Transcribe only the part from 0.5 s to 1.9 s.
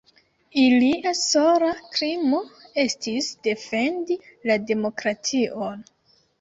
Ilia sola